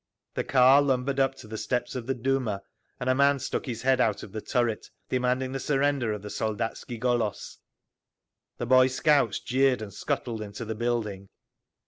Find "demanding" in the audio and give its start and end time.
5.09-5.51